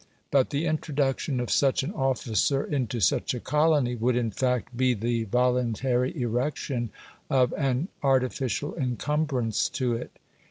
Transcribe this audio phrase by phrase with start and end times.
[0.31, 4.95] But the introduction of such an officer into such a colony would in fact be
[4.95, 6.89] the voluntary erection
[7.29, 10.17] of an artificial encumbrance to it.